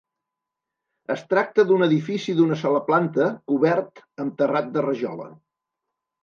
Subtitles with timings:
[1.15, 5.29] Es tracta d'un edifici d'una sola planta cobert amb terrat de rajola.